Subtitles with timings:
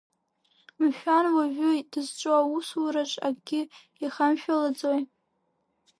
[0.81, 3.61] Мшәан, уажәы дызҿу аусураҿ акгьы
[4.03, 4.99] ихамшәалаӡои?